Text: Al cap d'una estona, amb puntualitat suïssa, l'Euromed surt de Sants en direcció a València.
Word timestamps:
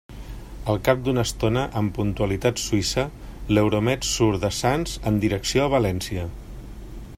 Al 0.71 0.79
cap 0.85 1.03
d'una 1.07 1.25
estona, 1.27 1.65
amb 1.81 1.93
puntualitat 1.97 2.63
suïssa, 2.63 3.05
l'Euromed 3.53 4.09
surt 4.15 4.43
de 4.47 4.51
Sants 4.63 4.97
en 5.13 5.23
direcció 5.27 5.67
a 5.67 5.71
València. 5.79 6.27